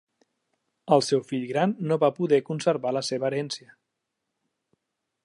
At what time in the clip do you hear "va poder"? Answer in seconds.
2.05-2.41